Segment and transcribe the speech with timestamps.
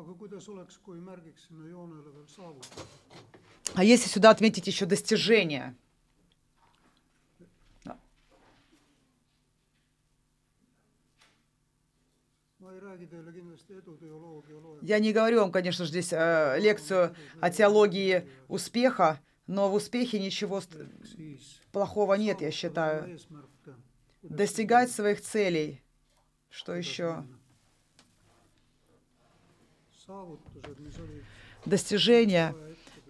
[0.00, 2.26] aga kuidas oleks, kui märgiks sinna joonele veel?
[3.74, 5.76] А если сюда отметить еще достижения?
[14.58, 14.78] loe-.
[14.82, 20.18] Я не говорю вам, конечно же, здесь э, лекцию о теологии успеха, но в успехе
[20.20, 20.62] ничего
[21.72, 23.18] плохого нет, я считаю.
[24.22, 25.82] Достигать своих целей.
[26.50, 27.24] Что еще?
[31.66, 32.54] Достижения,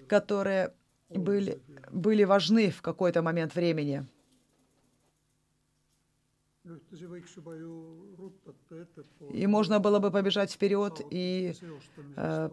[0.08, 0.72] которые
[1.08, 4.06] были, были важны в какой-то момент времени.
[8.82, 9.32] ettepoole.
[9.32, 11.54] И можно было бы побежать вперед и
[12.16, 12.50] э,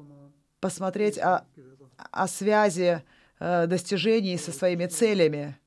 [0.59, 1.45] посмотреть о,
[2.11, 3.03] о связи
[3.39, 5.58] э, достижений со своими целями.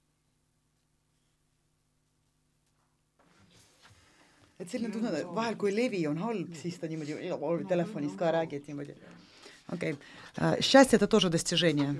[4.60, 7.16] Et selline tunne, et vahel, kui levi on halb, siis ta niimoodi
[7.68, 8.94] telefonis ka räägid niimoodi.
[9.72, 11.96] okei okay., счастье это тоже достижение.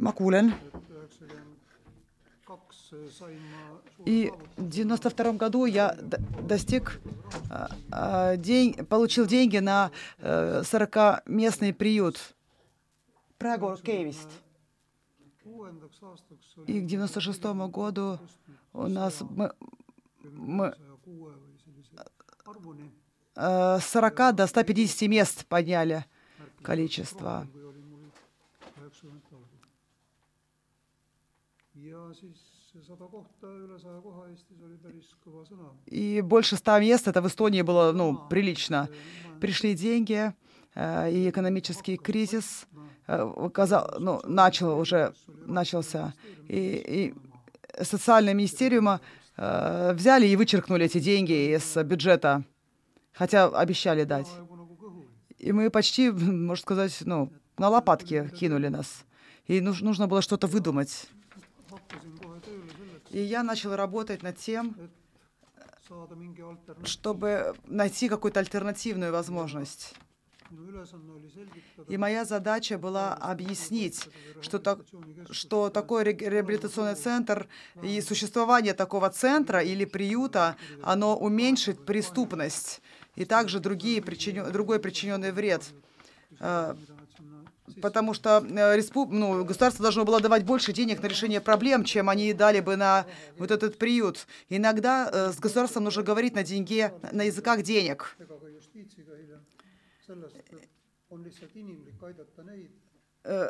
[0.00, 0.54] ma kuulen.
[4.04, 5.96] И в 92 году я
[6.42, 7.00] достиг,
[7.50, 9.90] а, а, день, получил деньги на
[10.20, 12.34] 40-местный приют.
[13.38, 14.43] Praegu okei vist.
[16.66, 18.18] И к 96 году
[18.72, 19.52] у нас мы,
[20.22, 20.74] мы
[23.36, 26.04] э, с 40 до 150 мест подняли
[26.62, 27.46] количество.
[35.86, 38.88] И больше 100 мест, это в Эстонии было, ну, прилично.
[39.40, 40.32] Пришли деньги, э,
[40.76, 42.66] и экономический кризис
[43.06, 45.14] э, оказал, ну, начал уже,
[45.46, 46.14] начался.
[46.48, 47.14] И,
[47.78, 48.88] и социальное министериум
[49.36, 52.44] э, взяли и вычеркнули эти деньги из бюджета,
[53.12, 54.28] хотя обещали дать.
[55.38, 59.04] И мы почти, можно сказать, ну, на лопатки кинули нас.
[59.46, 61.06] И нуж- нужно было что-то выдумать.
[63.10, 64.74] И я начала работать над тем,
[66.84, 69.94] чтобы найти какую-то альтернативную возможность.
[71.88, 74.08] И моя задача была объяснить,
[74.42, 74.78] что, так,
[75.30, 77.48] что такой ре- реабилитационный центр
[77.82, 82.80] и существование такого центра или приюта, оно уменьшит преступность
[83.16, 85.62] и также другие причинё- другой причиненный вред.
[86.40, 86.74] Э,
[87.80, 92.32] Потому что э, ну, государство должно было давать больше денег на решение проблем, чем они
[92.34, 93.06] дали бы на
[93.38, 94.26] вот этот приют.
[94.50, 98.16] Иногда э, с государством нужно говорить на деньге, на языках денег.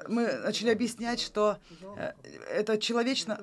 [0.08, 1.58] Мы начали объяснять, что
[1.96, 2.12] э,
[2.48, 3.40] это человечно,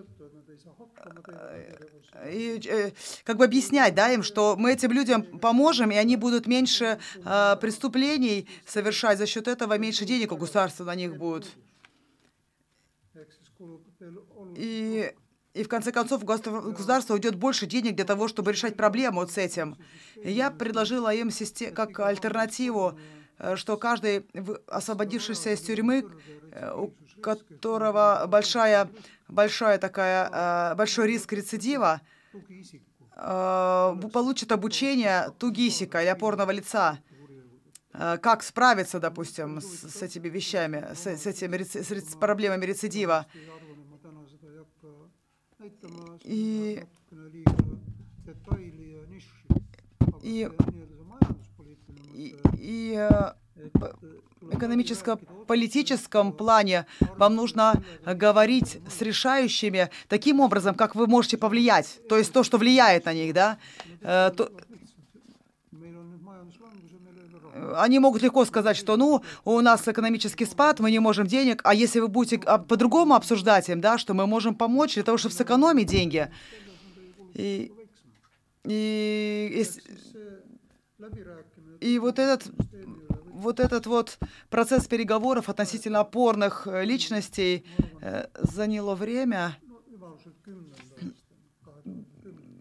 [0.95, 2.31] tegevusega.
[2.31, 2.91] и э,
[3.25, 7.55] как бы объяснять, да, им, что мы этим людям поможем, и они будут меньше э,
[7.57, 11.51] преступлений совершать, за счет этого меньше денег у государства на них будет.
[14.55, 15.13] И,
[15.53, 19.37] и в конце концов государство уйдет больше денег для того, чтобы решать проблему вот с
[19.37, 19.75] этим.
[20.23, 22.97] Я предложила им систе- как альтернативу,
[23.37, 24.25] э, что каждый
[24.67, 26.05] освободившийся из тюрьмы,
[26.53, 28.89] э, у которого большая,
[29.27, 32.01] большая такая, э, большой риск рецидива,
[34.13, 36.99] получит обучение тугисика или опорного лица,
[37.93, 43.25] как справиться, допустим, с, с этими вещами, с, с этими с рец- проблемами рецидива.
[51.05, 53.93] Majanduspoliitiline И, и э, et п-
[54.51, 56.85] экономическо-политическом плане
[57.17, 61.99] вам нужно говорить с решающими таким образом, как вы можете повлиять.
[62.09, 63.57] То есть то, что влияет на них, да.
[64.01, 64.51] Э, то-
[67.77, 71.73] они могут легко сказать, что ну, у нас экономический спад, мы не можем денег, а
[71.73, 75.87] если вы будете по-другому обсуждать им, да, что мы можем помочь для того, чтобы сэкономить
[75.87, 76.29] деньги.
[77.33, 77.71] И,
[78.65, 79.65] и,
[81.01, 82.43] läbirääkimine и вот этот,
[83.25, 84.19] вот этот вот
[84.49, 87.65] процесс переговоров относительно опорных э, личностей
[88.01, 89.57] э, заняло время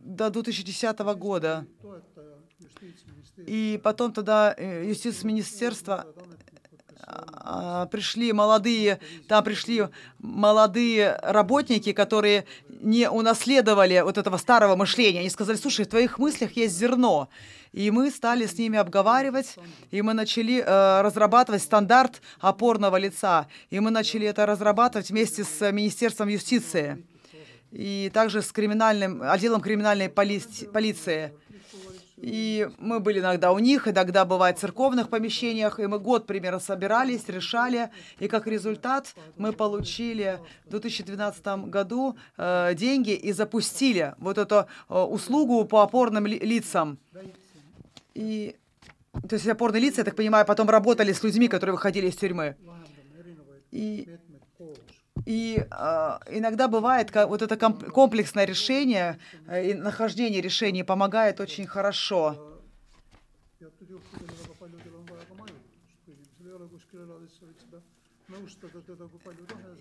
[0.04, 1.66] до 2010 года.
[3.46, 5.82] И потом тогда э, ametnikud, kes
[7.42, 9.88] а, пришли молодые, там пришли
[10.18, 15.20] молодые работники, которые не унаследовали вот этого старого мышления.
[15.20, 17.28] Они сказали, слушай, в твоих мыслях есть зерно.
[17.72, 19.56] И мы стали с ними обговаривать,
[19.90, 23.46] и мы начали э, разрабатывать стандарт опорного лица.
[23.70, 27.04] И мы начали это разрабатывать вместе с Министерством юстиции
[27.70, 31.32] и также с криминальным, отделом криминальной поли- полиции.
[32.22, 36.60] И мы были иногда у них, иногда бывает в церковных помещениях, и мы год примерно
[36.60, 44.36] собирались, решали, и как результат мы получили в 2012 году э, деньги и запустили вот
[44.36, 46.98] эту э, услугу по опорным ли, лицам.
[48.14, 48.56] И
[49.28, 52.56] то есть опорные лица, я так понимаю, потом работали с людьми, которые выходили из тюрьмы.
[53.70, 54.08] И,
[55.26, 62.60] и э, иногда бывает вот это комплексное решение э, и нахождение решений помогает очень хорошо.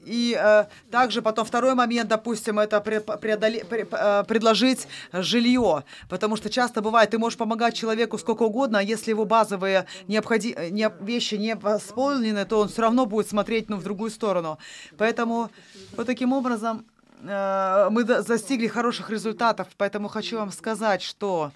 [0.05, 6.81] И э, также потом второй момент, допустим, это преодоле, э, предложить жилье, потому что часто
[6.81, 11.55] бывает, ты можешь помогать человеку сколько угодно, а если его базовые необходи, не, вещи не
[11.55, 14.57] восполнены, то он все равно будет смотреть ну, в другую сторону.
[14.97, 15.49] Поэтому
[15.95, 16.85] вот таким образом
[17.21, 21.51] э, мы достигли хороших результатов, поэтому хочу вам сказать, что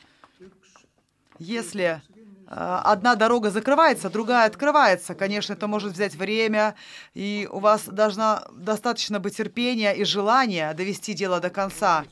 [1.40, 2.13] если Э,
[2.56, 5.16] одна дорога закрывается, другая открывается.
[5.16, 6.76] Конечно, это может взять время,
[7.14, 12.06] и у вас должна достаточно быть терпения и желания довести дело до конца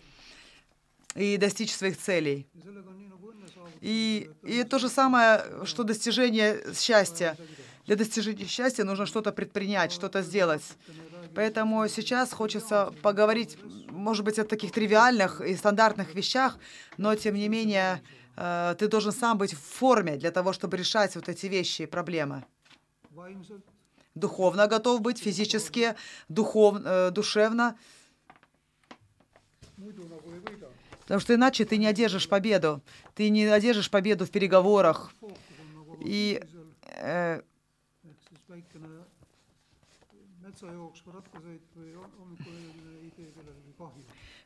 [1.15, 2.47] и достичь своих целей.
[3.81, 7.37] И, и то же самое, что достижение счастья.
[7.85, 10.63] Для достижения счастья нужно что-то предпринять, что-то сделать.
[11.35, 13.57] Поэтому сейчас хочется поговорить,
[13.89, 16.57] может быть, о таких тривиальных и стандартных вещах,
[16.97, 18.01] но тем не менее
[18.37, 21.85] Э, ты должен сам быть в форме для того, чтобы решать вот эти вещи и
[21.85, 22.43] проблемы.
[24.15, 25.95] Духовно готов быть, физически,
[26.27, 27.77] духов, э, душевно.
[31.01, 32.81] Потому что иначе ты не одержишь победу.
[33.15, 35.13] Ты не одержишь победу в переговорах.
[35.99, 36.41] И
[36.85, 37.41] э,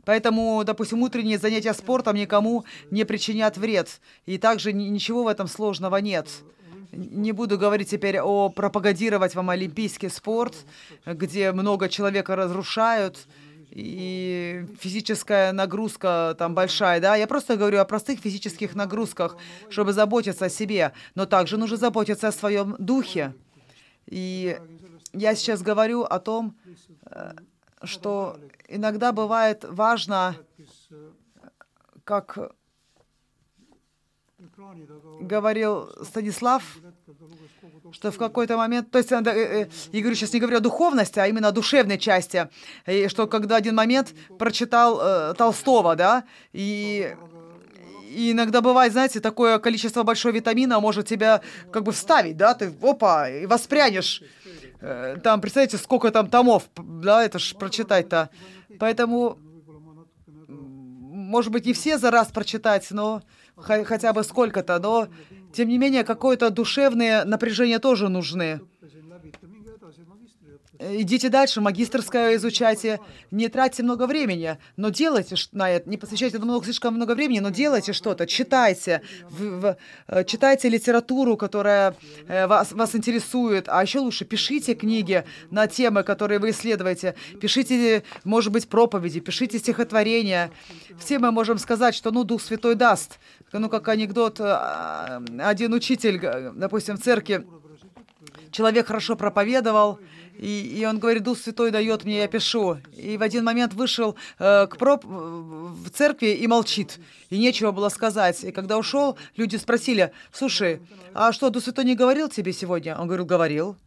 [0.05, 3.99] Поэтому, допустим, утренние занятия спортом никому не причинят вред.
[4.25, 6.29] И также ничего в этом сложного нет.
[6.91, 10.55] Не буду говорить теперь о пропагандировать вам олимпийский спорт,
[11.05, 13.27] где много человека разрушают,
[13.71, 17.17] и физическая нагрузка там большая, да.
[17.17, 19.35] Я просто говорю о простых физических нагрузках,
[19.69, 20.93] чтобы заботиться о себе.
[21.15, 23.33] Но также нужно заботиться о своем духе.
[24.05, 24.57] И
[25.15, 26.55] я сейчас говорю о том,
[27.05, 27.33] э,
[27.83, 30.35] что иногда бывает важно,
[32.03, 32.55] как
[35.21, 36.63] говорил Станислав,
[37.91, 41.19] что в какой-то момент, то есть э, э, я говорю сейчас не говорю о духовности,
[41.19, 42.49] а именно о душевной части,
[42.85, 46.23] и что когда один момент прочитал э, Толстого, да,
[46.53, 47.15] и
[48.15, 51.41] и иногда бывает, знаете, такое количество большое витамина может тебя
[51.71, 54.23] как бы вставить, да, ты опа, и воспрянешь.
[54.87, 58.29] Э, там, представляете, сколько там томов, да, это ж прочитать-то.
[58.79, 59.39] Поэтому,
[60.47, 63.23] может быть, не все за раз прочитать, но
[63.55, 65.07] хотя бы сколько-то, но,
[65.53, 68.61] тем не менее, какое-то душевное напряжение тоже нужны.
[70.93, 72.99] Идите дальше, магистрское изучайте,
[73.31, 77.49] не тратьте много времени, но делайте на это, не посвящайте этому слишком много времени, но
[77.49, 79.77] делайте что-то, читайте, в, в,
[80.07, 81.95] э, читайте литературу, которая
[82.27, 88.03] э, вас, вас интересует, а еще лучше пишите книги на темы, которые вы исследуете, пишите,
[88.23, 90.51] может быть, проповеди, пишите стихотворения.
[90.99, 93.19] Все мы можем сказать, что, ну, Дух Святой даст.
[93.51, 96.19] Ну, как анекдот, э, один учитель,
[96.53, 97.45] допустим, в церкви,
[98.51, 99.99] человек хорошо проповедовал,
[100.37, 102.77] и, и он говорит, Дух Святой дает мне, я пишу.
[102.95, 105.03] И в один момент вышел э, к проп...
[105.05, 106.99] в церкви и молчит.
[107.29, 108.43] И нечего было сказать.
[108.43, 110.81] И когда ушел, люди спросили, слушай,
[111.13, 112.97] а что, Дух Святой не говорил тебе сегодня?
[112.97, 113.77] Он говорил, говорил.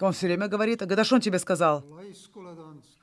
[0.00, 0.82] Он все время говорит.
[0.82, 1.84] А говорит, что он тебе сказал?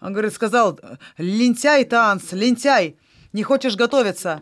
[0.01, 0.79] Он говорит, сказал,
[1.17, 2.98] лентяй танц, лентяй,
[3.33, 4.41] не хочешь готовиться.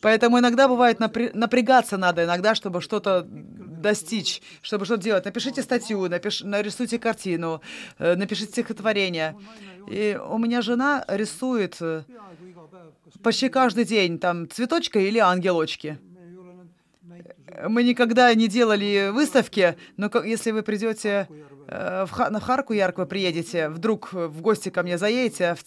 [0.00, 3.26] Поэтому иногда бывает напрягаться надо, иногда, чтобы что-то
[3.84, 5.24] достичь, чтобы что-то делать.
[5.24, 7.60] Напишите статью, напиш, нарисуйте картину,
[7.98, 9.36] э, напишите стихотворение.
[9.88, 12.02] И у меня жена рисует э,
[13.22, 15.98] почти каждый день там цветочка или ангелочки.
[17.68, 21.28] Мы никогда не делали выставки, но если вы придете
[21.68, 25.60] э, в, на Харку Ярк вы приедете, вдруг в гости ко мне заедете в,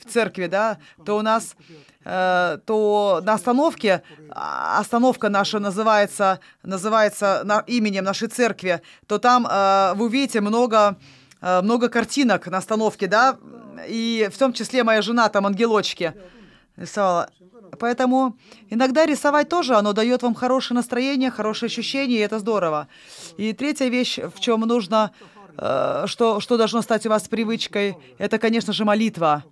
[0.00, 1.56] в церкви, да, то у нас
[2.04, 9.92] то на остановке, а, остановка наша называется, называется на, именем нашей церкви, то там э,
[9.94, 10.96] вы увидите много,
[11.40, 13.36] э, много картинок на остановке, да,
[13.86, 16.14] и в том числе моя жена там ангелочки
[16.76, 17.28] рисовала.
[17.78, 18.36] Поэтому
[18.68, 22.88] иногда рисовать тоже, оно дает вам хорошее настроение, хорошее ощущение, и это здорово.
[23.38, 25.12] И третья вещь, в чем нужно,
[25.56, 29.44] что, что должно стать у вас привычкой, это, конечно же, молитва.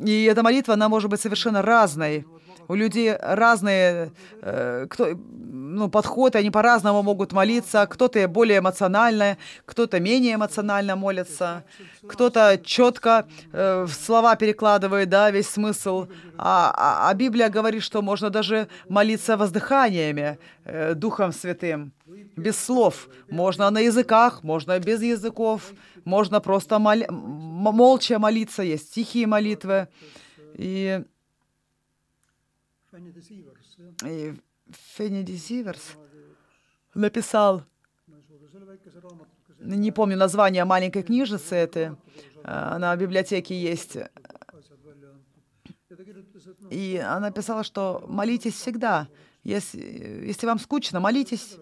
[0.00, 2.26] И эта молитва, она может быть совершенно разной.
[2.70, 4.12] У людей разные
[4.42, 7.84] э, кто, ну, подходы, они по-разному могут молиться.
[7.90, 11.64] Кто-то более эмоционально, кто-то менее эмоционально молится,
[12.06, 16.06] кто-то четко э, слова перекладывает, да, весь смысл.
[16.38, 21.90] А, а, а Библия говорит, что можно даже молиться воздыханиями, э, Духом Святым,
[22.36, 23.08] без слов.
[23.28, 25.72] Можно на языках, можно без языков,
[26.04, 27.02] можно просто мол...
[27.10, 29.88] молча молиться, есть тихие молитвы.
[30.54, 31.02] И
[34.94, 35.96] Фенниди Сиверс
[36.94, 37.64] написал,
[39.58, 41.96] не помню название маленькой книжицы этой,
[42.44, 43.96] она в библиотеке есть.
[46.70, 49.08] И она писала, что молитесь всегда.
[49.42, 49.80] Если,
[50.26, 51.56] если вам скучно, молитесь.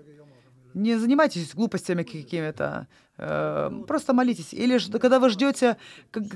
[0.75, 2.87] Не занимайтесь глупостями какими-то.
[3.17, 4.53] Э, просто молитесь.
[4.53, 5.77] Или когда вы ждете,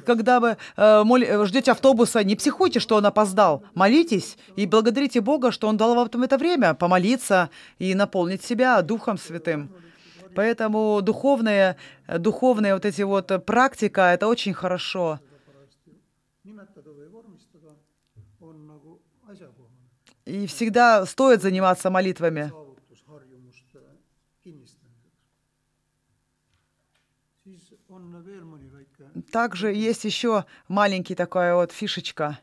[0.05, 3.63] когда вы э, ждете автобуса, не психуйте, что он опоздал.
[3.75, 9.19] Молитесь и благодарите Бога, что Он дал вам это время помолиться и наполнить себя Духом
[9.19, 9.71] Святым.
[10.35, 11.77] Поэтому духовные,
[12.19, 15.21] духовные вот эти вот практика, это очень хорошо.
[20.25, 22.53] И всегда стоит заниматься молитвами.
[29.31, 32.39] Также есть еще маленький такая вот фишечка.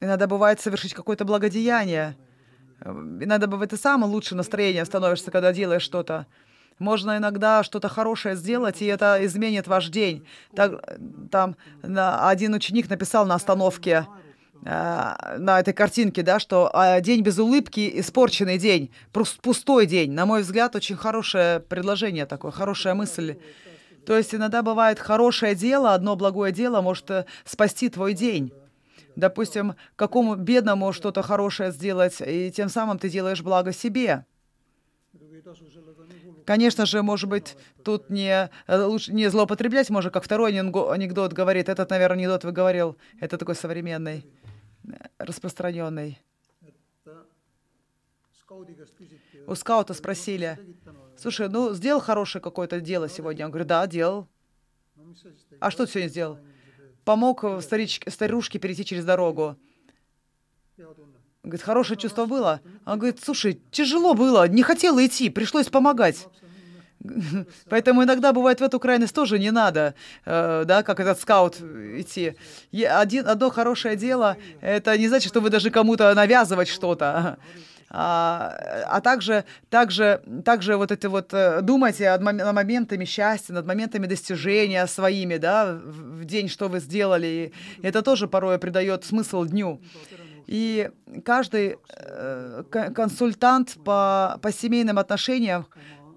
[0.00, 2.16] Иногда бывает совершить какое-то благодеяние.
[2.80, 6.26] Иногда бывает и самое лучшее настроение становишься, когда делаешь что-то.
[6.78, 10.24] Можно иногда что-то хорошее сделать, и это изменит ваш день.
[10.54, 10.98] Так,
[11.30, 14.06] там один ученик написал на остановке,
[14.62, 20.12] на этой картинке, да, что а, день без улыбки— испорченный день, пустой день.
[20.12, 23.36] На мой взгляд, очень хорошее предложение такое, хорошая мысль.
[24.08, 28.52] То есть иногда бывает хорошее дело, одно благое дело может э, спасти твой день.
[29.16, 34.24] Допустим, какому бедному что-то хорошее сделать, и тем самым ты делаешь благо себе.
[36.46, 41.68] Конечно же, может быть, тут не, э, лучше не злоупотреблять, может, как второй анекдот говорит.
[41.68, 42.96] Этот, наверное, анекдот вы говорил.
[43.20, 44.24] Это такой современный
[45.18, 46.18] распространенный.
[49.46, 50.58] У скаута спросили,
[51.16, 53.44] слушай, ну сделал хорошее какое-то дело сегодня?
[53.44, 54.26] Он говорит, да, делал.
[55.60, 56.38] А что ты сегодня сделал?
[57.04, 58.00] Помог старич...
[58.06, 59.56] старушке перейти через дорогу.
[61.42, 62.60] Говорит, хорошее чувство было.
[62.84, 66.26] Он говорит, слушай, тяжело было, не хотела идти, пришлось помогать.
[67.68, 72.34] Поэтому иногда бывает в эту крайность тоже не надо, э, да, как этот скаут идти.
[72.72, 77.38] Один, одно хорошее дело, это не значит, что вы даже кому-то навязывать что-то.
[77.90, 84.06] А, а также, также, также вот это вот э, думайте над моментами счастья, над моментами
[84.06, 87.26] достижения своими, да, в день, что вы сделали.
[87.78, 89.80] И это тоже порой придает смысл дню.
[90.46, 90.90] И
[91.24, 92.62] каждый э,
[92.94, 95.66] консультант по, по семейным отношениям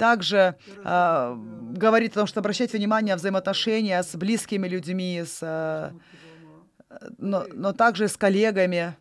[0.01, 1.35] также э,
[1.73, 5.91] говорит о том, что обращать внимание на взаимоотношения с близкими людьми, с, э,
[7.19, 8.95] но, но также с коллегами,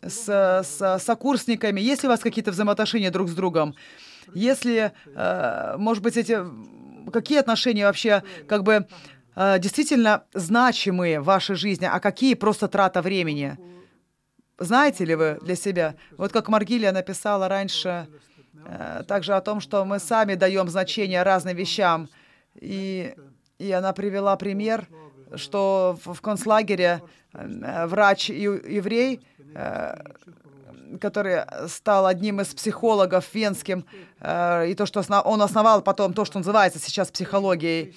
[0.00, 1.80] с, с сокурсниками.
[1.80, 3.74] Есть ли у вас какие-то взаимоотношения друг с другом?
[4.32, 6.38] Если, э, может быть, эти
[7.10, 8.86] какие отношения вообще как бы
[9.34, 13.58] э, действительно значимые в вашей жизни, а какие просто трата времени?
[14.58, 18.06] Знаете ли вы для себя, вот как Маргилия написала раньше,
[18.66, 22.08] э, также о том, что мы сами даем значение разным вещам,
[22.54, 23.14] и,
[23.58, 24.86] и она привела пример,
[25.34, 29.96] что в, концлагере э, врач еврей, э,
[31.00, 33.84] который стал одним из психологов венским,
[34.20, 37.96] и то, что он основал потом то, что называется сейчас психологией,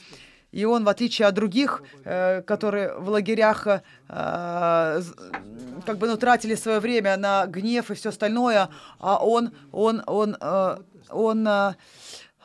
[0.51, 6.55] и он, в отличие от других, э, которые в лагерях э, как бы ну, тратили
[6.55, 10.77] свое время на гнев и все остальное, а он, он, он, э,
[11.09, 11.75] он, он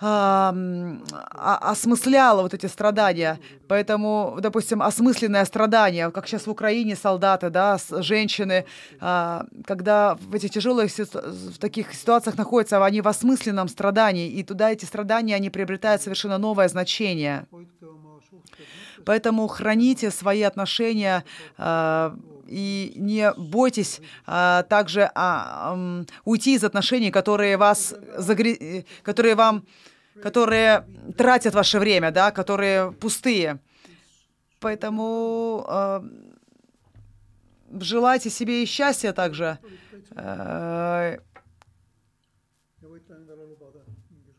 [0.02, 3.38] осмысляла вот эти страдания.
[3.68, 8.64] Поэтому, допустим, осмысленное страдание, как сейчас в Украине солдаты, да, женщины,
[9.00, 14.72] а, когда в этих тяжелых в таких ситуациях находятся, они в осмысленном страдании, и туда
[14.72, 17.46] эти страдания, они приобретают совершенно новое значение.
[19.04, 21.24] Поэтому храните свои отношения
[21.58, 22.16] э,
[22.46, 28.84] и не бойтесь э, также э, уйти из отношений, которые вас загре...
[29.02, 29.64] которые вам
[30.20, 30.84] которые
[31.16, 33.58] тратят ваше время, да, которые пустые.
[34.60, 36.02] Поэтому э,
[37.80, 39.58] желайте себе и счастья также.
[40.14, 41.18] Э,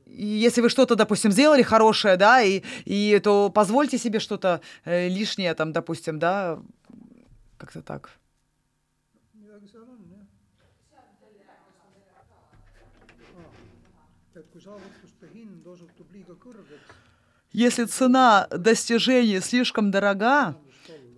[0.05, 5.07] и если вы что-то, допустим, сделали хорошее, да, и, и то позвольте себе что-то э,
[5.07, 6.59] лишнее, там, допустим, да,
[7.57, 8.11] как-то так.
[17.51, 20.57] Если цена достижений слишком дорога,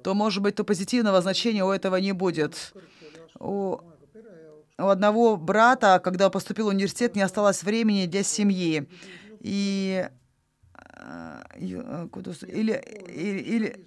[0.04, 2.74] то, может быть, то позитивного значения у этого не будет.
[3.40, 3.80] У,
[4.78, 8.88] у одного брата, когда поступил в университет, не осталось времени для семьи.
[9.40, 10.08] И,
[10.98, 12.08] э, и, э,
[12.44, 12.74] или,
[13.10, 13.86] или, или-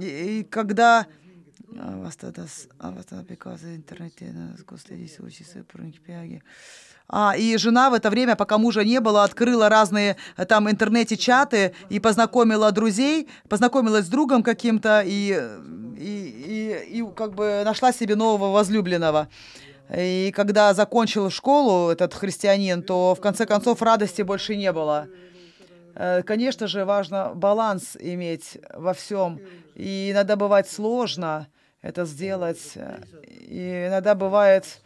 [0.00, 1.06] и- когда
[2.00, 2.46] вас тогда
[3.76, 4.56] интернете, на.
[7.10, 11.16] А, и жена в это время, пока мужа не было, открыла разные э, там интернете
[11.16, 15.40] чаты и познакомила друзей, познакомилась с другом каким-то и,
[15.96, 19.28] и, и, и как бы нашла себе нового возлюбленного.
[19.96, 25.08] И когда закончил школу этот христианин, то в конце концов радости больше не было.
[25.94, 29.40] Э, Конечно же, важно баланс иметь во всем.
[29.74, 31.48] И иногда бывает сложно
[31.80, 32.72] это сделать.
[32.74, 32.98] э,
[33.48, 34.82] И иногда бывает...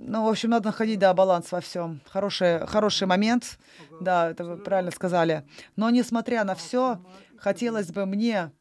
[0.00, 2.00] Ну, в общем, надо находить, да, баланс во всем.
[2.06, 3.58] Хороший, хороший момент.
[4.00, 5.44] Да, это вы правильно сказали.
[5.76, 6.98] Но несмотря на все,
[7.36, 8.52] хотелось бы мне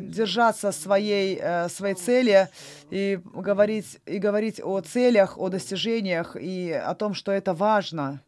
[0.00, 2.48] держаться своей, своей цели
[2.90, 8.22] и говорить, и говорить о целях, о достижениях и о том, что это важно.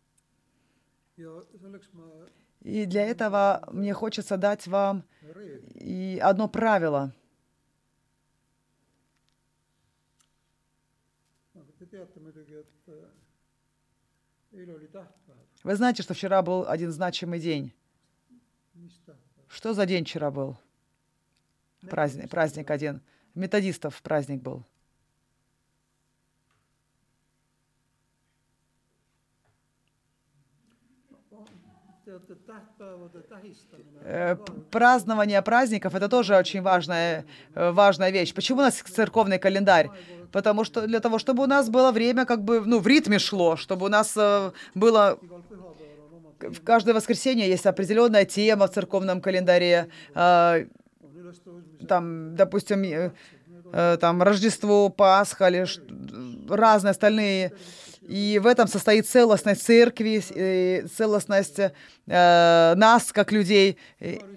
[2.60, 5.04] И для этого мне хочется дать вам
[5.74, 7.12] и одно правило.
[14.52, 17.73] Вы знаете, что вчера был один значимый день.
[19.49, 20.57] Что за день вчера был?
[21.88, 23.02] Праздник, праздник один.
[23.35, 24.64] Методистов праздник был.
[34.70, 38.34] Празднование праздников это тоже очень важная, э, важная вещь.
[38.34, 39.90] Почему у нас церковный календарь?
[40.32, 43.56] Потому что для того, чтобы у нас было время как бы ну, в ритме шло,
[43.56, 45.18] чтобы у нас э, было
[46.40, 49.88] в каждое воскресенье есть определенная тема в церковном календаре.
[50.14, 50.66] Э,
[51.88, 53.10] Там, допустим, э,
[53.73, 55.66] э, там Рождество, Пасха или
[56.49, 57.52] разные остальные.
[58.10, 63.78] И в этом состоит целостность церкви, э, целостность э, нас как людей.
[64.00, 64.36] On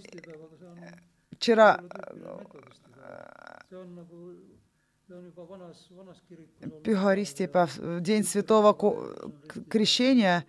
[1.31, 1.81] Вчера
[3.71, 4.07] olnud
[6.83, 7.49] Пюхаристия,
[7.99, 8.73] День Святого
[9.69, 10.45] Крещения,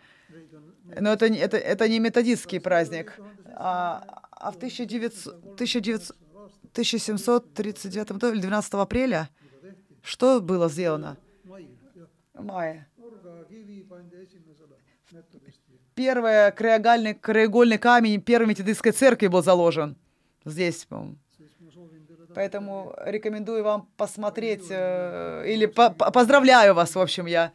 [1.01, 3.19] но это, это, это не методистский праздник.
[3.57, 6.17] А, а в 1900, 1900
[6.75, 9.31] 1739 году или 12 апреля
[10.03, 11.17] что было сделано?
[12.45, 12.87] мае.
[15.95, 19.97] Первый краеугольный, краеугольный камень первой методистской церкви был заложен
[20.45, 20.87] здесь,
[22.35, 27.53] Поэтому рекомендую вам посмотреть, э, или по- по- поздравляю вас, в общем, я,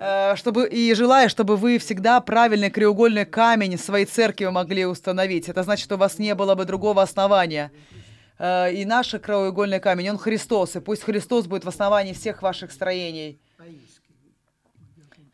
[0.00, 5.48] э, чтобы, и желаю, чтобы вы всегда правильный краеугольный камень своей церкви могли установить.
[5.48, 7.70] Это значит, что у вас не было бы другого основания.
[8.40, 12.72] Э, И наш краеугольный камень, он Христос, и пусть Христос будет в основании всех ваших
[12.72, 13.38] строений.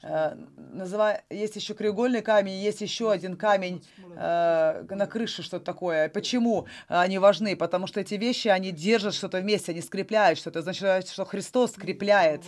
[0.08, 0.36] Э,
[0.72, 6.08] называ- Есть еще краеугольный камень, есть еще один камень э, на крыше, что-то такое.
[6.08, 7.56] Почему они важны?
[7.56, 10.62] Потому что эти вещи, они держат что-то вместе, они скрепляют что-то.
[10.62, 12.42] Значит, что Христос скрепляет.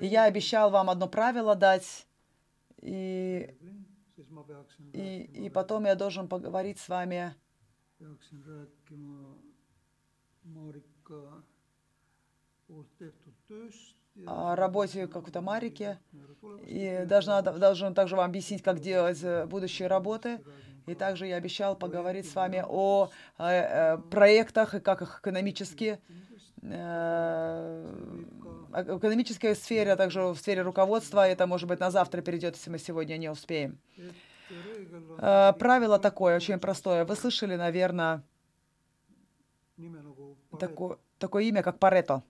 [0.00, 2.06] И я обещал вам одно правило дать,
[2.82, 3.54] и,
[4.92, 7.34] и, и потом я должен поговорить с вами
[14.24, 15.98] работе какой-то Марике.
[16.12, 20.40] Mere tulemust И должна, должен также вам объяснить, как делать э, будущие работы.
[20.86, 25.98] И также я обещал поговорить с вами о э, э, проектах и как их экономически
[26.62, 27.94] э,
[28.72, 31.26] о экономической сфере, а также в сфере руководства.
[31.26, 33.78] Это, может быть, на завтра перейдет, если мы сегодня не успеем.
[35.18, 37.04] Правило такое, очень простое.
[37.04, 38.22] Вы слышали, наверное,
[40.60, 42.22] такое, такое имя, как Парето.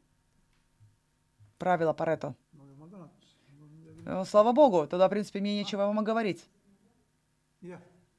[1.58, 2.34] Правило Парето.
[4.04, 6.44] Ну, Слава Богу, тогда, в принципе, мне нечего вам говорить.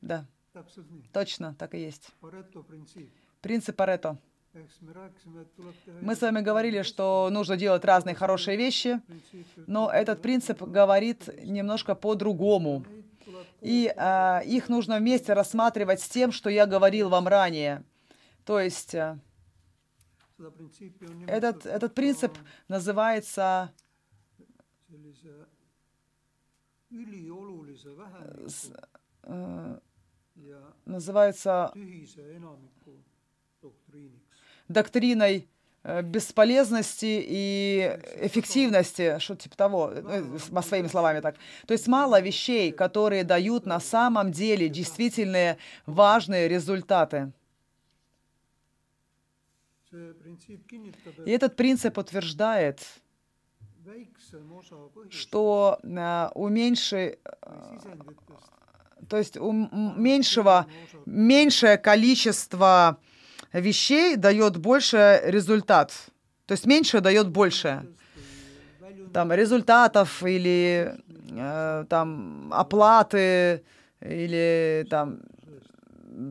[0.02, 0.26] Да,
[1.14, 2.10] точно, так и есть.
[3.42, 4.18] Принцип Парето.
[4.54, 10.62] teha Мы с вами говорили, что нужно делать разные хорошие вещи, ütleb, но этот принцип
[10.62, 12.84] говорит немножко по-другому.
[13.62, 17.84] И а, их нужно вместе рассматривать с тем, что я говорил вам ранее.
[18.46, 19.20] То есть on
[21.28, 22.32] этот, этот принцип
[22.68, 23.72] называется
[29.24, 29.80] Э,
[30.86, 31.72] Называется
[34.70, 35.48] доктриной
[35.84, 39.92] э, бесполезности и эффективности, что типа того,
[40.38, 41.36] с- своими словами так.
[41.66, 47.32] То есть мало вещей, которые дают на самом деле действительные важные результаты.
[51.26, 52.82] И этот принцип утверждает,
[55.10, 58.58] что э, у меньшей, või sisenditest
[59.08, 60.68] то есть у меньшего,
[61.06, 62.98] меньшее количество
[63.54, 65.94] вещей дает больше результат.
[66.46, 67.86] То есть меньше дает больше.
[69.14, 70.94] там результатов или
[71.32, 73.64] э, там оплаты
[74.02, 75.22] или там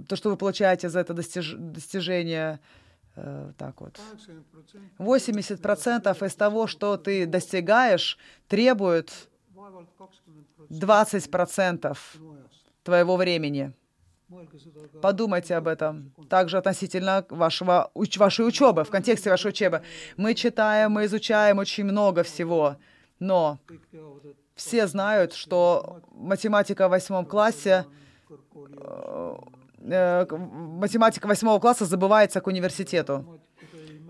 [0.08, 2.60] то, что вы получаете за это достиж- достижение.
[3.16, 3.98] Э, так вот.
[3.98, 9.11] kaheksakümmend protsenti 80% из того, что ты достигаешь, требует
[9.55, 12.48] vaevalt kakskümmend 20% mujast.
[12.83, 13.72] твоего времени.
[15.00, 16.12] Подумайте об этом.
[16.29, 19.83] Также относительно вашего, уч- вашей учебы, в контексте вашей учебы.
[20.16, 22.76] Мы читаем, мы изучаем очень много всего,
[23.20, 23.59] но
[24.57, 27.85] все знают, что математика в восьмом классе,
[28.29, 29.44] kõrgkooli
[29.88, 33.40] э, математика восьмого класса забывается к университету.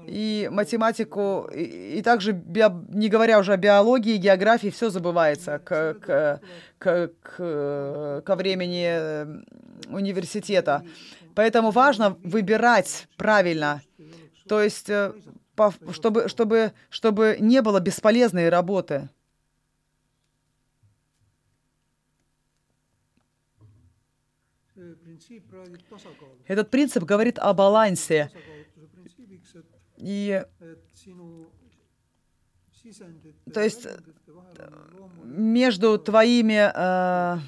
[0.07, 5.95] И математику, и, и также, био- не говоря уже о биологии, географии, все забывается к,
[5.95, 6.41] к,
[6.79, 8.87] к, к- ко времени
[9.93, 10.85] университета.
[11.35, 13.83] Поэтому важно выбирать правильно.
[14.49, 15.13] То есть, э,
[15.57, 19.09] по- чтобы, чтобы, чтобы не было бесполезной работы.
[24.77, 25.06] see printsiip räägib tasakaalu,
[26.47, 28.31] Этот принцип говорит о балансе.
[29.97, 30.45] И
[33.53, 33.87] То есть,
[35.25, 37.39] между твоими э,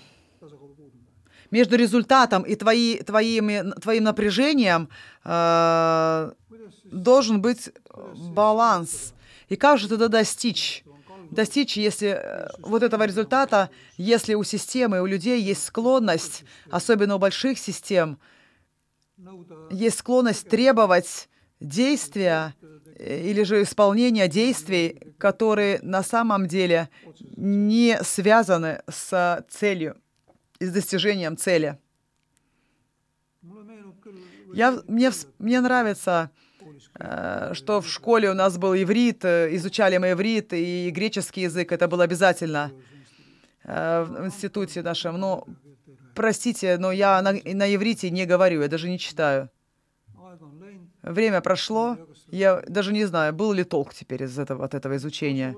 [1.51, 4.89] между результатом и твои, твоими, твоим напряжением
[5.25, 6.33] э,
[6.85, 7.71] должен быть
[8.35, 9.15] баланс.
[9.49, 10.85] И как же тогда достичь?
[11.31, 17.19] Достичь, если э, вот этого результата, если у системы, у людей есть склонность, особенно у
[17.19, 18.19] больших систем,
[19.19, 21.29] nõuda есть склонность требовать
[21.61, 22.55] действия
[22.99, 26.89] э, или же исполнения действий, которые на самом деле
[27.37, 29.97] не связаны с целью
[30.61, 31.79] и с достижением цели.
[34.55, 36.31] Я, мне, мне нравится,
[37.55, 41.89] что в школе у нас был иврит, э, изучали мы иврит и греческий язык, это
[41.89, 42.73] было обязательно
[43.65, 45.19] э, в институте нашем.
[45.19, 45.47] Но,
[46.15, 49.51] простите, но я на, на иврите не говорю, я даже не читаю.
[51.03, 51.97] Время прошло,
[52.31, 55.57] я даже не знаю, был ли толк теперь из этого, от этого изучения.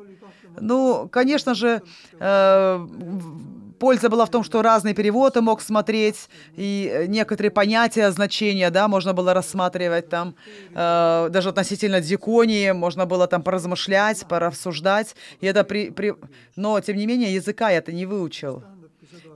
[0.60, 1.82] Ну, конечно же,
[2.18, 2.86] э,
[3.80, 8.86] польза была в том, что разные переводы мог смотреть, и э, некоторые понятия, значения, да,
[8.86, 10.36] можно было рассматривать там,
[10.74, 16.14] э, даже относительно диконии, можно было там поразмышлять, порассуждать, и это при, при...
[16.56, 18.62] Но, тем не менее, языка я это не выучил.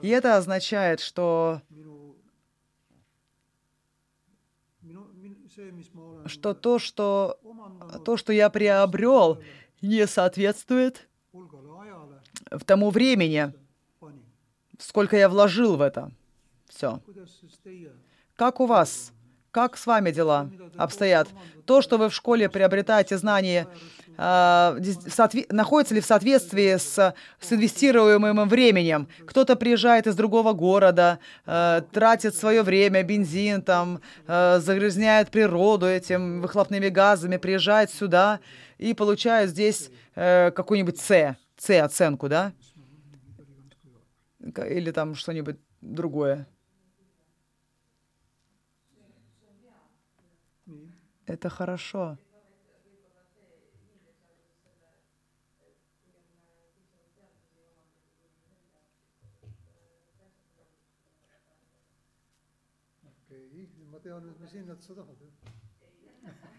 [0.02, 1.62] И это означает, что,
[6.26, 7.38] что то, что,
[8.04, 9.42] то, что я приобрел,
[9.80, 11.09] не соответствует
[12.64, 13.52] тому времени.
[14.78, 16.10] Сколько я вложил в это.
[16.68, 17.00] Все.
[18.37, 19.12] Как у вас?
[19.50, 21.28] Как с вами дела обстоят?
[21.64, 23.68] То, что вы в школе приобретаете знания,
[24.16, 29.06] соотве- находится ли в соответствии с, с инвестируемым временем?
[29.26, 36.40] Кто-то приезжает из другого города, э, тратит свое время, бензин, там, э, загрязняет природу этим
[36.40, 38.40] выхлопными газами, приезжает сюда
[38.78, 42.52] и получает здесь э, какую-нибудь С, С оценку, да?
[44.44, 46.46] Или там что-нибудь другое.
[51.26, 52.18] Это хорошо.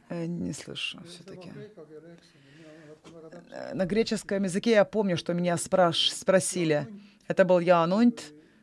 [0.10, 1.50] Э, Не слышу все-таки.
[1.50, 3.74] täpselt.
[3.76, 6.88] На греческом языке я помню, что меня спраш- спросили.
[7.28, 8.20] Это был Ян Унт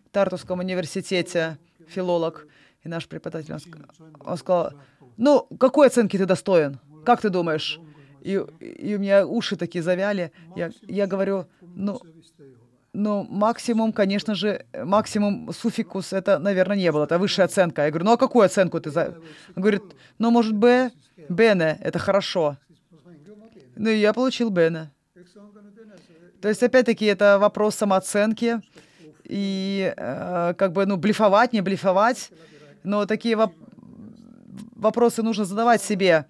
[0.07, 2.47] в Тартусском университете, филолог.
[2.85, 4.73] И наш преподаватель, он, ск- он сказал,
[5.17, 6.79] ну, какой оценки ты достоин?
[7.05, 7.81] Как ты думаешь?
[8.21, 10.33] И, и у меня уши такие завяли.
[10.57, 12.01] Я, я говорю, ну,
[12.93, 17.85] ну, максимум, конечно же, максимум суффикус, это, наверное, не было, это высшая оценка.
[17.85, 19.19] Я говорю, ну, а какую оценку ты за...
[19.57, 19.83] Он говорит,
[20.19, 20.91] ну, может, Б,
[21.29, 22.59] Бене, это хорошо.
[23.77, 24.91] Ну, и я получил Бене.
[25.17, 28.61] eks see on ka nüüd enese То есть, опять-таки, это вопрос самооценки
[29.25, 32.31] и э, как бы, ну, блефовать, не блефовать.
[32.83, 33.55] Но такие воп-
[34.77, 36.25] вопросы нужно задавать себе.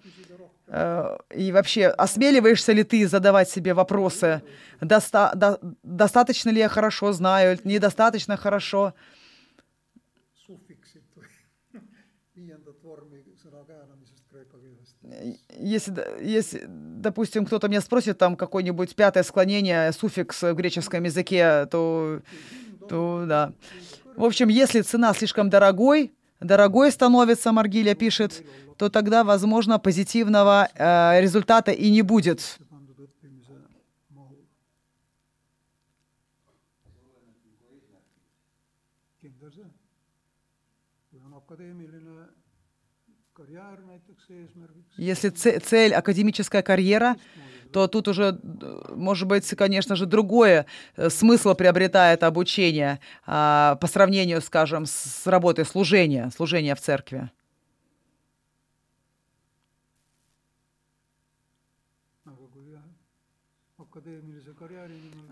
[0.67, 4.41] Э, и вообще, осмеливаешься ли ты задавать себе вопросы?
[4.81, 8.91] Доста- до- достаточно ли я хорошо знаю, недостаточно хорошо?
[8.91, 8.93] suffiksit
[15.59, 22.21] Если, если, допустим, кто-то меня спросит там какое-нибудь пятое склонение, суффикс в греческом языке, то,
[22.87, 23.53] то да.
[24.15, 28.43] В общем, если цена слишком дорогой, дорогой становится, Маргиля пишет,
[28.77, 32.59] то тогда, возможно, позитивного э, результата и не будет.
[43.33, 47.15] karjäär näiteks eesmärgiks, Если це- цель академическая карьера,
[47.71, 48.37] то тут уже,
[48.95, 50.65] может быть, конечно же, другое
[50.97, 57.29] э, смысл приобретает обучение а, по сравнению, скажем, с работой служения, служения в церкви.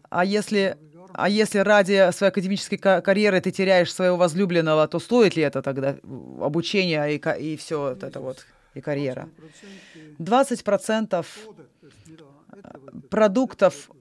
[0.10, 0.76] А если,
[1.14, 5.62] а если ради своей академической ка- карьеры ты теряешь своего возлюбленного, то стоит ли это
[5.62, 5.98] тогда э,
[6.42, 9.30] обучение и, и все вот это вот, и карьера?
[9.38, 13.92] protsenti 20% toodetest, mida ettevõtted продуктов,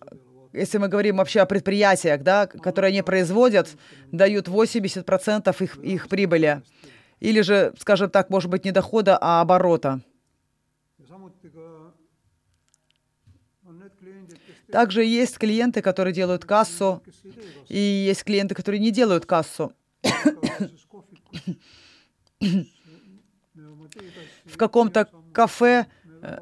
[0.53, 3.77] если мы говорим вообще о предприятиях, да, которые они производят,
[4.11, 6.63] дают 80% их, их прибыли.
[7.21, 10.01] Или же, скажем так, может быть, не дохода, а оборота.
[14.73, 17.03] Также есть клиенты, которые делают кассу,
[17.69, 19.73] и есть клиенты, которые не делают кассу.
[24.53, 25.87] В каком-то кафе,
[26.21, 26.41] kassi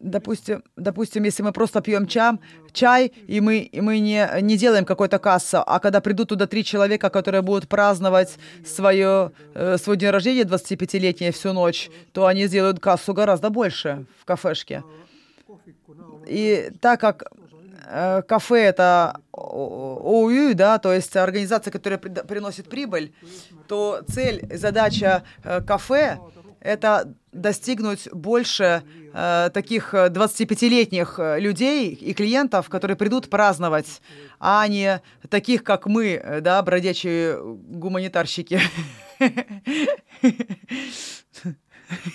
[0.00, 2.40] допустим, допустим, если мы просто пьем чам,
[2.72, 6.64] чай, и мы, и мы не, не делаем какой-то кассу, а когда придут туда три
[6.64, 12.80] человека, которые будут праздновать свое, э, свой день рождения 25-летний всю ночь, то они сделают
[12.80, 14.82] кассу гораздо больше в кафешке.
[16.26, 17.39] И так как э,
[18.28, 23.12] кафе это О- ОУЮ, да, то есть организация, которая приносит прибыль,
[23.68, 26.18] то цель, задача э, кафе
[26.60, 28.82] это достигнуть больше
[29.14, 34.02] э, таких э, 25-летних э, людей и клиентов, которые придут праздновать,
[34.38, 38.60] а не таких, как мы, э, да, бродячие гуманитарщики.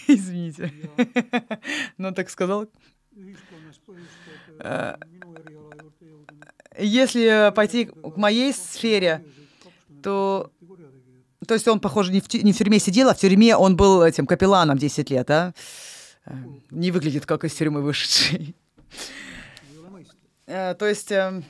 [0.07, 0.71] Извините.
[1.97, 2.67] Ну, так сказал.
[6.79, 9.23] Если пойти к моей сфере,
[10.03, 10.51] то,
[11.47, 13.75] то есть он, похоже, не в, тю- не в тюрьме сидел, а в тюрьме он
[13.75, 15.53] был этим капелланом 10 лет, а?
[16.25, 16.33] Э,
[16.71, 18.55] Не выглядит как из тюрьмы вышедший.
[20.47, 21.41] Э, То есть, э,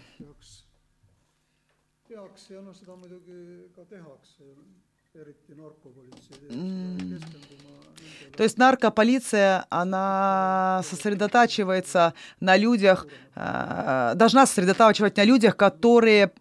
[8.36, 16.32] то есть наркополиция, она сосредотачивается на людях, э, должна сосредотачивать на людях, которые,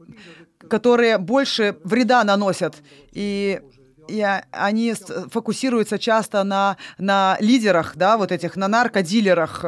[0.69, 2.75] которые больше вреда наносят.
[3.13, 3.61] И,
[4.09, 4.95] и они
[5.31, 9.65] фокусируются часто на, на лидерах, да, вот этих, на наркодилерах.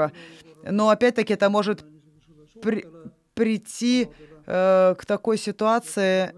[0.68, 1.84] Но опять-таки это может
[2.60, 2.86] при-
[3.34, 4.08] прийти
[4.46, 6.32] э, к такой ситуации,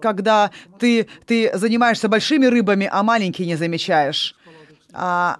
[0.00, 4.34] когда ты, ты занимаешься большими рыбами, а маленькие не замечаешь.
[4.92, 5.38] А,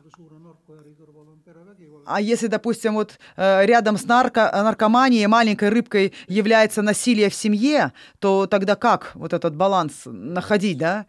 [2.06, 7.92] а если, допустим, вот э, рядом с нарко, наркоманией маленькой рыбкой является насилие в семье,
[8.18, 11.06] то тогда как вот этот баланс находить, да?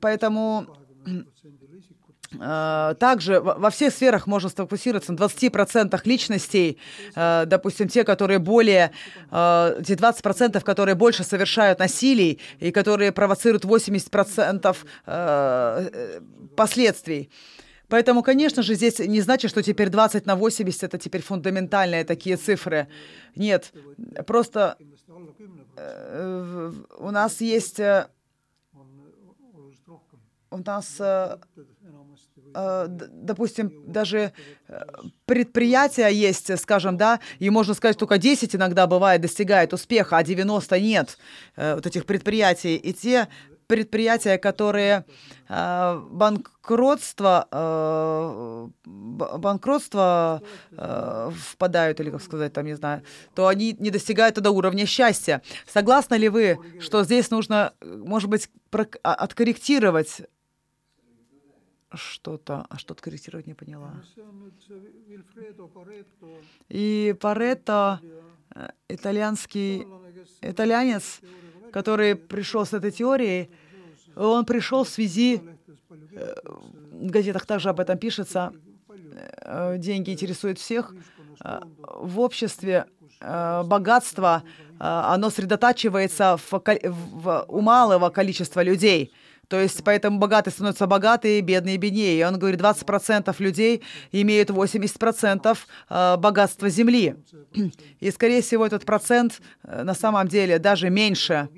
[0.00, 0.66] Поэтому
[2.38, 6.78] Также во всех сферах можно сфокусироваться на 20% личностей,
[7.16, 8.92] э, допустим, те, которые более,
[9.32, 16.20] э, те 20%, которые больше совершают насилий и которые провоцируют 80% э, э,
[16.56, 17.30] последствий.
[17.88, 22.36] Поэтому, конечно же, здесь не значит, что теперь 20 на 80 это теперь фундаментальные такие
[22.36, 22.86] цифры.
[23.34, 23.72] Нет,
[24.24, 24.76] просто
[25.76, 28.06] э, у нас есть, э,
[30.52, 31.00] у нас
[32.54, 34.32] э, допустим, даже
[34.68, 34.82] э,
[35.26, 40.80] предприятия есть, скажем, да, и можно сказать, только 10 иногда бывает достигает успеха, а 90
[40.80, 41.18] нет
[41.56, 42.76] э, вот этих предприятий.
[42.76, 43.28] И те
[43.66, 45.04] предприятия, которые
[45.48, 47.46] банкротство,
[48.84, 50.42] банкротство
[50.72, 53.04] впадают, или как сказать, там, не знаю,
[53.36, 55.40] то они не достигают тогда уровня счастья.
[55.72, 58.50] Согласны ли вы, что здесь нужно, может быть,
[59.04, 60.22] а- откорректировать
[61.96, 63.92] что-то, а что-то корректировать не поняла.
[66.68, 68.00] И Паретто,
[68.54, 69.86] э, итальянский
[70.40, 71.20] итальянец,
[71.72, 73.50] который пришел с этой теорией,
[74.16, 75.40] он пришел в связи,
[76.90, 78.52] в газетах также об этом пишется,
[79.18, 80.94] э, деньги интересуют всех,
[81.44, 82.86] э, в обществе
[83.20, 89.12] э, богатство, э, оно сосредотачивается в, в- у малого количества людей.
[89.50, 92.20] То есть поэтому богатые становятся богатые, бедные беднее.
[92.20, 97.16] И он говорит, 20% людей имеют 80% э, богатства земли.
[97.98, 101.48] И, скорее всего, этот процент э, на самом деле даже меньше.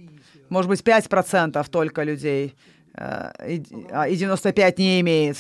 [0.48, 2.54] Может быть, 5% только людей,
[2.94, 5.36] э, и а и 95 не имеет.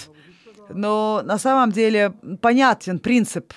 [0.68, 3.54] Но на самом деле понятен принцип.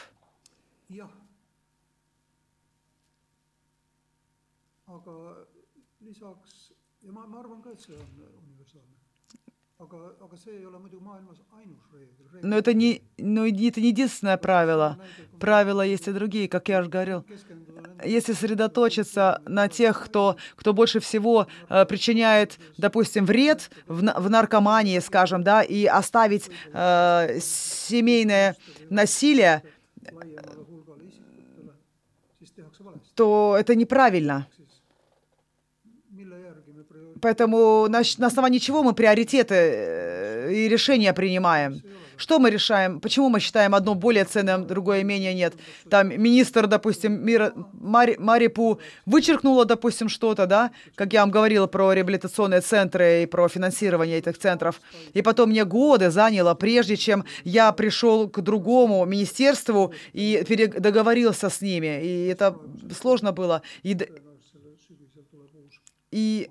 [7.76, 8.08] Ma, ma arvan ka, et see on
[8.48, 8.96] universaalne.
[9.80, 12.50] aga, aga see ei ole muidugi maailmas ainus reegel, reegel.
[12.50, 14.98] Но это не, ну, это не единственное правило.
[15.40, 17.26] Правила есть и другие, как я уже говорил.
[18.04, 25.00] Если сосредоточиться на тех, кто, кто больше всего э, причиняет, допустим, вред в, в наркомании,
[25.00, 28.56] скажем, да, и оставить э, семейное
[28.90, 29.62] насилие,
[33.16, 34.48] то это неправильно.
[37.26, 41.82] Поэтому на, на основании чего мы приоритеты э, и решения принимаем?
[42.18, 43.00] Что мы решаем?
[43.00, 45.56] Почему мы считаем одно более ценным, другое менее нет?
[45.90, 50.70] Там министр, допустим, мира, Мари, Марипу вычеркнула, допустим, что-то, да?
[50.94, 54.80] Как я вам говорила про реабилитационные центры и про финансирование этих центров.
[55.16, 60.46] И потом мне годы заняло, прежде чем я пришел к другому министерству и
[60.78, 62.04] договорился с ними.
[62.04, 62.56] И это
[63.02, 63.64] сложно было.
[63.82, 63.98] И,
[66.12, 66.50] и,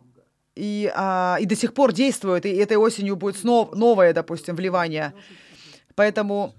[0.57, 5.13] и, а, и до сих пор действует, и этой осенью будет снов, новое, допустим, вливание.
[5.95, 6.55] Поэтому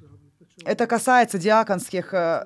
[0.63, 2.45] это касается диаконских, э,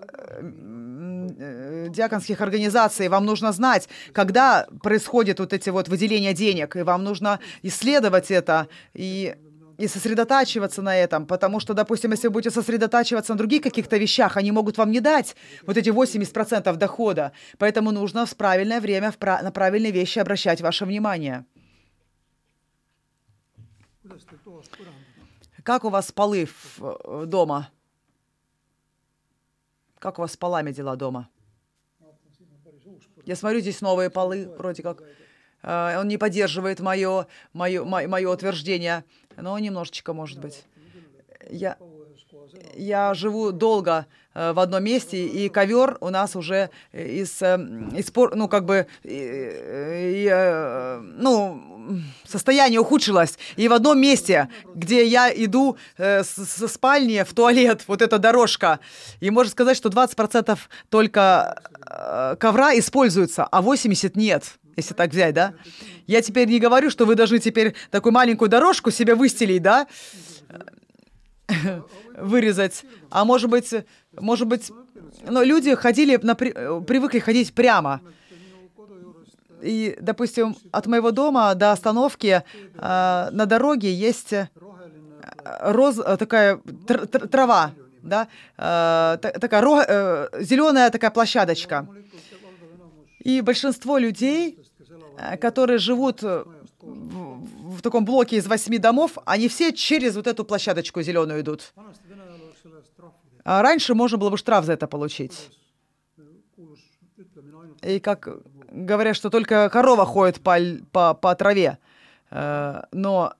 [1.90, 3.08] диаконских организаций.
[3.08, 8.68] Вам нужно знать, когда происходят вот эти вот выделения денег, и вам нужно исследовать это
[8.94, 9.36] и,
[9.80, 14.36] и сосредотачиваться на этом, потому что, допустим, если вы будете сосредотачиваться на других каких-то вещах,
[14.36, 17.32] они могут вам не дать вот эти 80% дохода.
[17.58, 21.46] Поэтому нужно в правильное время в пра- на правильные вещи обращать ваше внимание.
[25.64, 27.70] Как у вас полы э, дома?
[29.98, 31.30] Как у вас с полами дела дома?
[33.26, 35.04] Я смотрю, здесь новые полы, вроде как.
[35.64, 39.04] Э, Он не поддерживает мое, мое, мое утверждение,
[39.38, 40.64] но немножечко, может быть.
[41.50, 41.78] Я,
[42.76, 44.06] я живу долго
[44.54, 47.56] в одном месте, и ковер у нас уже из, э,
[47.98, 51.62] испор- ну, как бы, и- и, э, ну,
[52.28, 53.38] состояние ухудшилось.
[53.58, 58.80] И в одном месте, где я иду э, со спальни в туалет, вот эта дорожка,
[59.20, 64.44] и можно сказать, что 20% только э, ковра используется, а 80% нет.
[64.78, 65.54] Если так взять, да?
[66.08, 69.88] Я теперь не говорю, что вы должны теперь такую маленькую дорожку себе выстелить, да?
[72.18, 72.86] Вырезать.
[73.10, 73.74] А может быть,
[74.20, 74.72] может быть,
[75.28, 78.02] но люди ходили, э, привыкли ходить прямо.
[79.62, 82.42] И, допустим, от моего дома до остановки э,
[83.32, 84.48] на дороге есть э,
[85.62, 89.62] роз, э, такая тр- тр- трава, да, э, та- такая
[90.42, 91.88] зеленая такая площадочка.
[93.20, 94.58] И большинство людей,
[95.18, 96.46] э, которые живут э,
[96.82, 97.46] в,
[97.80, 101.74] в таком блоке из восьми домов, они все через вот эту площадочку зеленую идут.
[103.44, 105.50] А раньше можно было бы штраф за это получить.
[107.82, 108.28] И как
[108.70, 110.58] говорят, что только корова ходит по,
[110.92, 111.78] по, по траве.
[112.30, 113.34] Э, Но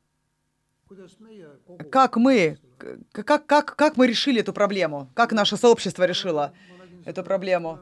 [1.92, 2.58] как мы,
[3.12, 5.10] как, как, как мы решили эту проблему?
[5.14, 6.54] Как наше сообщество решило
[7.06, 7.80] эту проблему?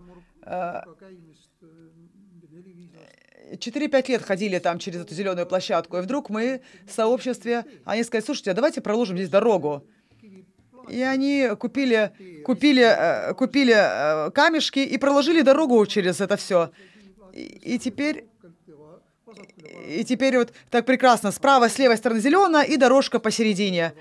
[3.54, 8.26] 4-5 лет ходили там через эту зеленую площадку, и вдруг мы в сообществе, они сказали,
[8.26, 9.86] слушайте, а давайте проложим здесь дорогу.
[10.90, 12.14] И они купили,
[12.46, 16.72] купили, э, купили э, камешки и проложили дорогу через это все.
[17.34, 18.26] И, и теперь
[19.88, 21.32] И теперь вот так прекрасно.
[21.32, 23.94] Справа, с левой стороны зеленая и дорожка посередине.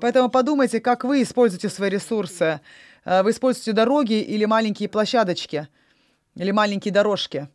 [0.00, 2.60] Поэтому подумайте, как вы используете свои ресурсы.
[3.04, 5.68] Э, Вы используете дороги или маленькие площадочки,
[6.34, 7.48] или маленькие дорожки.